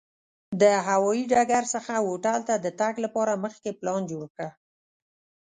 د 0.61 0.63
هوایي 0.87 1.23
ډګر 1.31 1.63
څخه 1.73 1.93
هوټل 2.05 2.39
ته 2.47 2.55
د 2.65 2.67
تګ 2.79 2.93
لپاره 3.05 3.41
مخکې 3.43 3.71
پلان 3.79 4.01
جوړ 4.11 4.23
کړه. 4.35 4.49